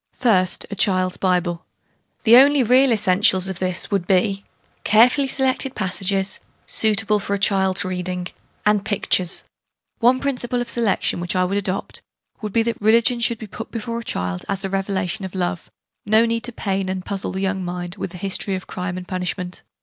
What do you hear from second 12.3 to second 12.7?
would be